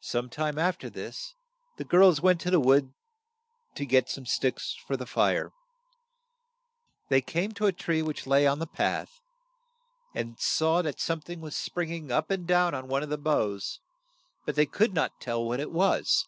Some 0.00 0.28
time 0.28 0.58
af 0.58 0.76
ter 0.76 0.90
this, 0.90 1.36
the 1.76 1.84
girls 1.84 2.20
went 2.20 2.40
to 2.40 2.50
the 2.50 2.58
wood 2.58 2.94
to 3.76 3.86
get 3.86 4.10
some 4.10 4.26
sticks 4.26 4.74
for 4.88 4.96
the 4.96 5.06
fire. 5.06 5.52
They 7.10 7.20
came 7.20 7.52
to 7.52 7.66
a 7.66 7.72
tree 7.72 8.02
which 8.02 8.26
lay 8.26 8.44
on 8.44 8.58
the 8.58 8.66
path, 8.66 9.20
and 10.16 10.36
saw 10.40 10.82
that 10.82 10.98
some 10.98 11.20
thing 11.20 11.40
was 11.40 11.54
spring 11.54 11.90
ing 11.92 12.10
up 12.10 12.28
and 12.32 12.44
down 12.44 12.74
on 12.74 12.88
one 12.88 13.04
of 13.04 13.08
the 13.08 13.18
boughs, 13.18 13.78
but 14.44 14.56
they 14.56 14.66
could 14.66 14.92
not 14.92 15.20
tell 15.20 15.44
what 15.44 15.60
it 15.60 15.70
was. 15.70 16.26